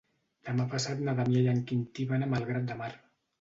[0.47, 2.91] Demà passat na Damià i en Quintí van a Malgrat de Mar.